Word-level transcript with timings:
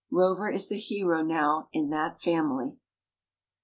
Rover 0.09 0.49
is 0.49 0.67
the 0.67 0.79
hero 0.79 1.21
now 1.21 1.69
in 1.73 1.91
that 1.91 2.19
family. 2.19 2.79